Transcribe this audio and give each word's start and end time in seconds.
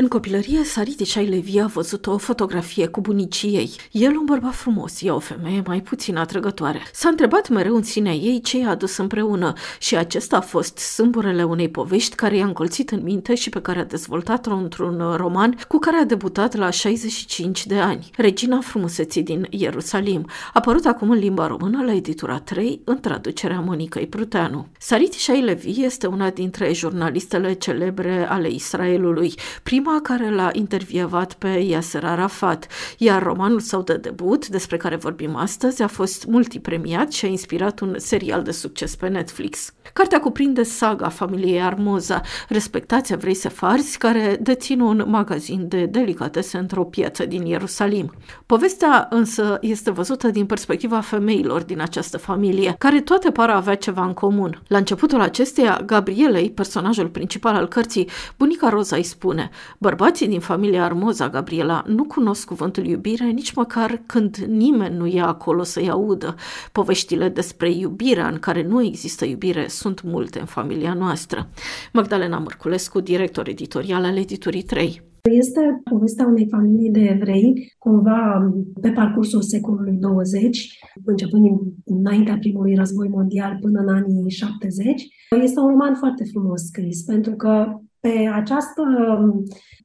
În 0.00 0.08
copilărie, 0.08 0.64
Sariti 0.64 1.18
Levi 1.28 1.58
a 1.58 1.66
văzut 1.66 2.06
o 2.06 2.18
fotografie 2.18 2.86
cu 2.86 3.00
bunicii 3.00 3.54
ei. 3.54 3.70
El 3.90 4.16
un 4.16 4.24
bărbat 4.24 4.54
frumos, 4.54 5.02
ea 5.02 5.14
o 5.14 5.18
femeie 5.18 5.62
mai 5.66 5.80
puțin 5.80 6.16
atrăgătoare. 6.16 6.82
S-a 6.92 7.08
întrebat 7.08 7.48
mereu 7.48 7.74
în 7.74 7.82
sinea 7.82 8.12
ei 8.12 8.40
ce 8.40 8.58
i-a 8.58 8.68
adus 8.68 8.96
împreună 8.96 9.52
și 9.78 9.96
acesta 9.96 10.36
a 10.36 10.40
fost 10.40 10.78
sâmburele 10.78 11.42
unei 11.42 11.68
povești 11.68 12.14
care 12.14 12.36
i-a 12.36 12.44
încolțit 12.44 12.90
în 12.90 13.00
minte 13.02 13.34
și 13.34 13.48
pe 13.48 13.60
care 13.60 13.78
a 13.78 13.84
dezvoltat-o 13.84 14.54
într-un 14.54 15.14
roman 15.16 15.58
cu 15.68 15.78
care 15.78 15.96
a 15.96 16.04
debutat 16.04 16.56
la 16.56 16.70
65 16.70 17.66
de 17.66 17.78
ani. 17.78 18.10
Regina 18.16 18.60
frumuseții 18.60 19.22
din 19.22 19.46
Ierusalim, 19.50 20.26
apărut 20.52 20.84
acum 20.84 21.10
în 21.10 21.18
limba 21.18 21.46
română 21.46 21.82
la 21.84 21.92
editura 21.92 22.38
3 22.38 22.80
în 22.84 23.00
traducerea 23.00 23.60
Monicăi 23.60 24.06
Pruteanu. 24.06 24.66
Sariti 24.78 25.30
Levi 25.30 25.82
este 25.82 26.06
una 26.06 26.30
dintre 26.30 26.72
jurnalistele 26.72 27.52
celebre 27.52 28.28
ale 28.28 28.48
Israelului, 28.50 29.34
prima 29.62 29.88
prima 29.90 30.16
care 30.16 30.34
l-a 30.34 30.50
intervievat 30.52 31.32
pe 31.32 31.48
Yasser 31.48 32.04
Arafat, 32.04 32.66
iar 32.98 33.22
romanul 33.22 33.60
său 33.60 33.82
de 33.82 33.96
debut, 33.96 34.48
despre 34.48 34.76
care 34.76 34.96
vorbim 34.96 35.36
astăzi, 35.36 35.82
a 35.82 35.86
fost 35.86 36.26
multipremiat 36.26 37.12
și 37.12 37.24
a 37.24 37.28
inspirat 37.28 37.80
un 37.80 37.94
serial 37.98 38.42
de 38.42 38.50
succes 38.50 38.96
pe 38.96 39.08
Netflix. 39.08 39.72
Cartea 39.92 40.20
cuprinde 40.20 40.62
saga 40.62 41.08
familiei 41.08 41.62
Armoza, 41.62 42.20
respectați 42.48 43.12
evrei 43.12 43.34
sefarzi 43.34 43.98
care 43.98 44.38
dețin 44.40 44.80
un 44.80 45.04
magazin 45.06 45.68
de 45.68 45.86
delicatese 45.86 46.58
într-o 46.58 46.84
piață 46.84 47.26
din 47.26 47.46
Ierusalim. 47.46 48.12
Povestea 48.46 49.06
însă 49.10 49.58
este 49.60 49.90
văzută 49.90 50.28
din 50.28 50.46
perspectiva 50.46 51.00
femeilor 51.00 51.62
din 51.62 51.80
această 51.80 52.18
familie, 52.18 52.74
care 52.78 53.00
toate 53.00 53.30
par 53.30 53.50
a 53.50 53.56
avea 53.56 53.74
ceva 53.74 54.04
în 54.04 54.12
comun. 54.12 54.62
La 54.66 54.78
începutul 54.78 55.20
acesteia, 55.20 55.82
Gabrielei, 55.86 56.50
personajul 56.50 57.08
principal 57.08 57.54
al 57.54 57.68
cărții, 57.68 58.08
bunica 58.38 58.68
Roza 58.68 58.96
îi 58.96 59.02
spune 59.02 59.50
Bărbații 59.78 60.28
din 60.28 60.40
familia 60.40 60.84
Armoza, 60.84 61.28
Gabriela, 61.28 61.84
nu 61.86 62.04
cunosc 62.04 62.46
cuvântul 62.46 62.86
iubire 62.86 63.24
nici 63.24 63.52
măcar 63.52 64.02
când 64.06 64.36
nimeni 64.36 64.96
nu 64.96 65.06
e 65.06 65.20
acolo 65.20 65.62
să-i 65.62 65.90
audă. 65.90 66.34
Poveștile 66.72 67.28
despre 67.28 67.72
iubirea 67.72 68.28
în 68.28 68.38
care 68.38 68.62
nu 68.62 68.82
există 68.82 69.24
iubire 69.24 69.66
sunt 69.68 70.02
multe 70.02 70.38
în 70.38 70.46
familia 70.46 70.94
noastră. 70.94 71.48
Magdalena 71.92 72.38
Mărculescu, 72.38 73.00
director 73.00 73.48
editorial 73.48 74.04
al 74.04 74.16
Editurii 74.16 74.62
3. 74.62 75.08
Este 75.22 75.80
povestea 75.90 76.26
unei 76.26 76.46
familii 76.50 76.90
de 76.90 77.00
evrei, 77.00 77.74
cumva 77.78 78.52
pe 78.80 78.90
parcursul 78.90 79.42
secolului 79.42 79.96
20, 79.96 80.78
începând 81.04 81.44
înaintea 81.84 82.38
primului 82.38 82.74
război 82.74 83.08
mondial 83.08 83.58
până 83.60 83.80
în 83.80 83.88
anii 83.88 84.30
70. 84.30 85.06
Este 85.42 85.60
un 85.60 85.66
roman 85.66 85.94
foarte 85.94 86.24
frumos 86.24 86.60
scris, 86.62 87.02
pentru 87.02 87.34
că 87.34 87.66
pe 88.00 88.30
această 88.34 88.82
um, 89.18 89.42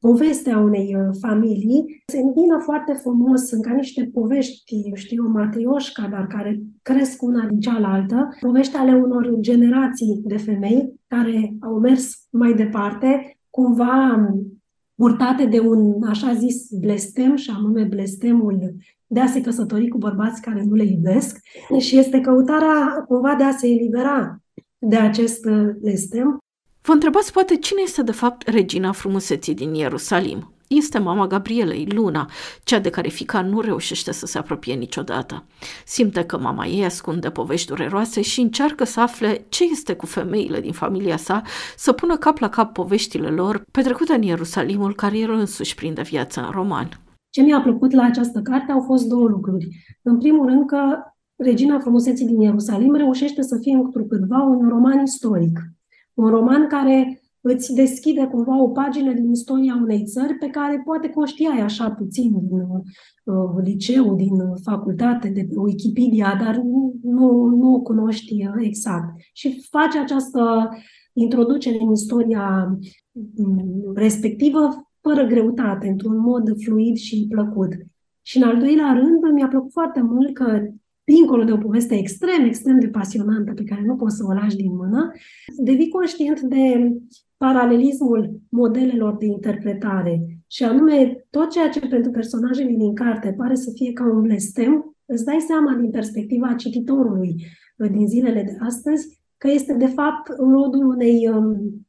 poveste 0.00 0.50
a 0.50 0.58
unei 0.58 0.96
uh, 0.96 1.16
familii. 1.20 2.02
Se 2.06 2.18
îmbină 2.18 2.58
foarte 2.58 2.92
frumos 2.92 3.50
în 3.50 3.62
ca 3.62 3.72
niște 3.72 4.10
povești, 4.12 4.90
știu, 4.94 5.24
o 5.24 5.28
matrioșca, 5.28 6.08
dar 6.10 6.26
care 6.26 6.60
cresc 6.82 7.22
una 7.22 7.46
din 7.46 7.60
cealaltă, 7.60 8.28
povești 8.40 8.76
ale 8.76 8.94
unor 8.94 9.34
generații 9.40 10.20
de 10.24 10.36
femei 10.36 10.92
care 11.06 11.56
au 11.60 11.78
mers 11.78 12.26
mai 12.30 12.54
departe, 12.54 13.38
cumva 13.50 14.14
um, 14.16 14.60
purtate 14.94 15.44
de 15.44 15.60
un 15.60 16.02
așa 16.08 16.34
zis 16.34 16.70
blestem, 16.80 17.36
și 17.36 17.50
anume 17.56 17.82
blestemul 17.82 18.74
de 19.06 19.20
a 19.20 19.26
se 19.26 19.40
căsători 19.40 19.88
cu 19.88 19.98
bărbați 19.98 20.42
care 20.42 20.64
nu 20.64 20.74
le 20.74 20.84
iubesc. 20.84 21.38
Și 21.78 21.98
este 21.98 22.20
căutarea 22.20 23.04
cumva 23.08 23.34
de 23.34 23.44
a 23.44 23.50
se 23.50 23.68
elibera 23.68 24.40
de 24.78 24.96
acest 24.96 25.44
uh, 25.44 25.70
blestem 25.80 26.38
Vă 26.86 26.92
întrebați 26.92 27.32
poate 27.32 27.56
cine 27.56 27.80
este 27.84 28.02
de 28.02 28.12
fapt 28.12 28.48
regina 28.48 28.92
frumuseții 28.92 29.54
din 29.54 29.74
Ierusalim. 29.74 30.52
Este 30.68 30.98
mama 30.98 31.26
Gabrielei, 31.26 31.86
Luna, 31.94 32.30
cea 32.64 32.78
de 32.78 32.90
care 32.90 33.08
fica 33.08 33.42
nu 33.42 33.60
reușește 33.60 34.12
să 34.12 34.26
se 34.26 34.38
apropie 34.38 34.74
niciodată. 34.74 35.44
Simte 35.86 36.24
că 36.24 36.38
mama 36.38 36.66
ei 36.66 36.84
ascunde 36.84 37.30
povești 37.30 37.68
dureroase 37.68 38.20
și 38.20 38.40
încearcă 38.40 38.84
să 38.84 39.00
afle 39.00 39.46
ce 39.48 39.64
este 39.64 39.94
cu 39.94 40.06
femeile 40.06 40.60
din 40.60 40.72
familia 40.72 41.16
sa, 41.16 41.42
să 41.76 41.92
pună 41.92 42.16
cap 42.16 42.38
la 42.38 42.48
cap 42.48 42.72
poveștile 42.72 43.28
lor 43.28 43.64
petrecute 43.70 44.12
în 44.12 44.22
Ierusalimul 44.22 44.94
care 44.94 45.18
el 45.18 45.30
însuși 45.30 45.74
prinde 45.74 46.02
viață 46.02 46.40
în 46.40 46.50
roman. 46.50 46.88
Ce 47.30 47.42
mi-a 47.42 47.60
plăcut 47.60 47.92
la 47.92 48.02
această 48.02 48.40
carte 48.40 48.72
au 48.72 48.80
fost 48.80 49.06
două 49.06 49.28
lucruri. 49.28 49.68
În 50.02 50.18
primul 50.18 50.46
rând 50.46 50.66
că 50.66 50.78
Regina 51.36 51.78
Frumuseții 51.78 52.26
din 52.26 52.40
Ierusalim 52.40 52.94
reușește 52.94 53.42
să 53.42 53.58
fie 53.60 53.74
întrucâtva 53.74 54.42
un 54.42 54.68
roman 54.68 55.02
istoric 55.02 55.58
un 56.16 56.28
roman 56.28 56.66
care 56.68 57.20
îți 57.40 57.74
deschide 57.74 58.26
cumva 58.26 58.62
o 58.62 58.68
pagină 58.68 59.12
din 59.12 59.30
istoria 59.30 59.78
unei 59.82 60.04
țări 60.04 60.34
pe 60.34 60.46
care 60.46 60.82
poate 60.84 61.08
conștiai 61.08 61.60
așa 61.60 61.90
puțin 61.90 62.32
din 62.48 62.60
uh, 63.24 63.62
liceu, 63.64 64.14
din 64.14 64.32
facultate, 64.62 65.28
de 65.28 65.40
pe 65.48 65.54
Wikipedia, 65.56 66.38
dar 66.44 66.56
nu, 66.56 66.94
nu, 67.02 67.44
nu 67.44 67.74
o 67.74 67.80
cunoști 67.80 68.48
exact. 68.60 69.14
Și 69.32 69.66
face 69.70 69.98
această 69.98 70.68
introducere 71.12 71.78
în 71.80 71.90
istoria 71.90 72.78
mm, 73.36 73.92
respectivă 73.94 74.90
fără 75.00 75.24
greutate, 75.24 75.88
într-un 75.88 76.18
mod 76.18 76.62
fluid 76.62 76.96
și 76.96 77.26
plăcut. 77.28 77.72
Și 78.22 78.36
în 78.36 78.42
al 78.42 78.58
doilea 78.58 78.92
rând, 78.92 79.32
mi-a 79.32 79.48
plăcut 79.48 79.72
foarte 79.72 80.00
mult 80.00 80.34
că 80.34 80.62
dincolo 81.06 81.44
de 81.44 81.52
o 81.52 81.56
poveste 81.56 81.94
extrem, 81.94 82.44
extrem 82.44 82.80
de 82.80 82.88
pasionantă 82.88 83.52
pe 83.52 83.64
care 83.64 83.82
nu 83.84 83.96
poți 83.96 84.16
să 84.16 84.24
o 84.26 84.32
lași 84.32 84.56
din 84.56 84.74
mână, 84.74 85.12
devii 85.56 85.88
conștient 85.88 86.40
de 86.40 86.92
paralelismul 87.36 88.40
modelelor 88.48 89.16
de 89.16 89.26
interpretare 89.26 90.26
și 90.46 90.64
anume 90.64 91.26
tot 91.30 91.50
ceea 91.50 91.68
ce 91.68 91.80
pentru 91.80 92.10
personajele 92.10 92.72
din 92.72 92.94
carte 92.94 93.34
pare 93.36 93.54
să 93.54 93.70
fie 93.74 93.92
ca 93.92 94.04
un 94.04 94.22
blestem, 94.22 94.96
îți 95.04 95.24
dai 95.24 95.40
seama 95.40 95.74
din 95.74 95.90
perspectiva 95.90 96.54
cititorului 96.54 97.46
din 97.76 98.06
zilele 98.06 98.42
de 98.42 98.56
astăzi 98.64 99.20
că 99.36 99.50
este 99.50 99.74
de 99.74 99.86
fapt 99.86 100.28
rodul 100.38 100.86
unei 100.86 101.28
um, 101.28 101.86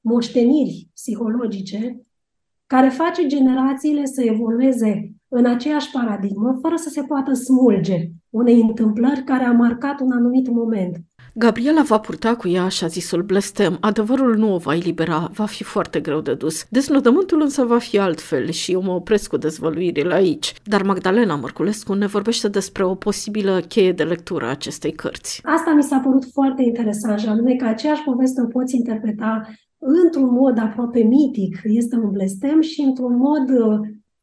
moșteniri 0.00 0.88
psihologice 0.94 2.02
care 2.66 2.88
face 2.88 3.26
generațiile 3.26 4.04
să 4.04 4.22
evolueze 4.22 5.12
în 5.28 5.44
aceeași 5.46 5.90
paradigmă, 5.90 6.58
fără 6.62 6.74
să 6.76 6.88
se 6.88 7.02
poată 7.02 7.32
smulge 7.32 8.08
unei 8.30 8.60
întâmplări 8.60 9.22
care 9.24 9.44
a 9.44 9.52
marcat 9.52 10.00
un 10.00 10.12
anumit 10.12 10.48
moment. 10.48 10.96
Gabriela 11.34 11.82
va 11.82 11.98
purta 11.98 12.36
cu 12.36 12.48
ea 12.48 12.64
așa 12.64 12.86
zisul 12.86 13.22
blestem. 13.22 13.76
Adevărul 13.80 14.36
nu 14.36 14.54
o 14.54 14.56
va 14.56 14.74
elibera, 14.74 15.30
va 15.32 15.44
fi 15.44 15.62
foarte 15.64 16.00
greu 16.00 16.20
de 16.20 16.34
dus. 16.34 16.64
Desnodământul 16.70 17.40
însă 17.42 17.64
va 17.64 17.78
fi 17.78 17.98
altfel 17.98 18.50
și 18.50 18.72
eu 18.72 18.82
mă 18.82 18.92
opresc 18.92 19.30
cu 19.30 19.36
dezvăluirile 19.36 20.14
aici. 20.14 20.54
Dar 20.64 20.82
Magdalena 20.82 21.34
Mărculescu 21.34 21.92
ne 21.92 22.06
vorbește 22.06 22.48
despre 22.48 22.84
o 22.84 22.94
posibilă 22.94 23.60
cheie 23.60 23.92
de 23.92 24.02
lectură 24.02 24.44
a 24.44 24.50
acestei 24.50 24.92
cărți. 24.92 25.40
Asta 25.44 25.72
mi 25.76 25.82
s-a 25.82 25.98
părut 25.98 26.24
foarte 26.32 26.62
interesant 26.62 27.18
și 27.18 27.28
anume 27.28 27.54
că 27.54 27.64
aceeași 27.64 28.02
poveste 28.02 28.40
o 28.40 28.46
poți 28.46 28.76
interpreta 28.76 29.42
într-un 29.78 30.32
mod 30.32 30.58
aproape 30.58 31.00
mitic, 31.00 31.60
este 31.64 31.96
un 31.96 32.10
blestem, 32.10 32.60
și 32.60 32.80
într-un 32.80 33.16
mod 33.16 33.50
uh, 33.50 33.78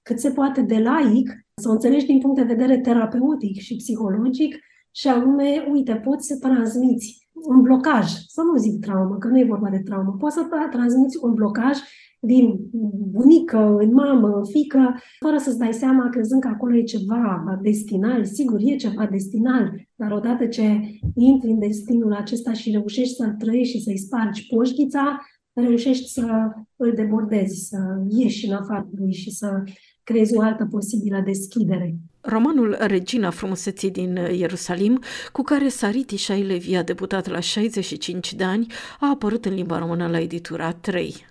cât 0.07 0.19
se 0.19 0.31
poate 0.31 0.61
de 0.61 0.77
laic, 0.77 1.29
să 1.61 1.69
o 1.69 1.71
înțelegi 1.71 2.05
din 2.05 2.19
punct 2.19 2.35
de 2.35 2.53
vedere 2.53 2.77
terapeutic 2.79 3.55
și 3.55 3.75
psihologic, 3.75 4.55
și 4.91 5.07
anume, 5.07 5.67
uite, 5.71 5.95
poți 5.95 6.27
să 6.27 6.38
transmiți 6.38 7.29
un 7.31 7.61
blocaj, 7.61 8.05
să 8.27 8.41
nu 8.41 8.57
zic 8.57 8.79
traumă, 8.85 9.17
că 9.17 9.27
nu 9.27 9.39
e 9.39 9.45
vorba 9.45 9.69
de 9.69 9.81
traumă, 9.85 10.15
poți 10.19 10.35
să 10.35 10.47
transmiți 10.71 11.17
un 11.21 11.33
blocaj 11.33 11.77
din 12.19 12.59
bunică, 13.11 13.77
în 13.79 13.94
mamă, 13.94 14.27
în 14.27 14.45
fică, 14.45 14.95
fără 15.19 15.38
să-ți 15.38 15.57
dai 15.57 15.73
seama, 15.73 16.09
crezând 16.09 16.41
că 16.41 16.47
acolo 16.47 16.75
e 16.75 16.83
ceva 16.83 17.59
destinal. 17.61 18.25
Sigur, 18.25 18.59
e 18.63 18.75
ceva 18.75 19.06
destinal, 19.06 19.71
dar 19.95 20.12
odată 20.12 20.45
ce 20.45 20.63
intri 21.15 21.50
în 21.50 21.59
destinul 21.59 22.13
acesta 22.13 22.53
și 22.53 22.71
reușești 22.71 23.15
să-l 23.15 23.35
trăiești 23.39 23.77
și 23.77 23.83
să-i 23.83 23.97
spargi 23.97 24.47
poșghița, 24.47 25.19
reușești 25.53 26.09
să 26.09 26.51
îl 26.75 26.94
debordezi, 26.95 27.68
să 27.68 27.77
ieși 28.09 28.47
în 28.47 28.53
afară 28.53 28.89
lui 28.95 29.13
și 29.13 29.31
să 29.31 29.63
creezi 30.06 30.36
o 30.36 30.42
altă 30.42 30.68
posibilă 30.72 31.22
deschidere. 31.25 31.96
Romanul 32.22 32.78
Regina 32.80 33.30
Frumuseții 33.30 33.92
din 33.92 34.16
Ierusalim, 34.16 35.02
cu 35.31 35.42
care 35.42 35.68
Sariti 35.68 36.16
Șailevi 36.16 36.75
a 36.75 36.84
debutat 36.84 37.28
la 37.28 37.40
65 37.40 38.34
de 38.34 38.44
ani, 38.44 38.68
a 39.00 39.10
apărut 39.10 39.46
în 39.46 39.54
limba 39.54 39.80
română 39.80 40.07
la 40.07 40.19
editura 40.19 40.72
3. 40.72 41.25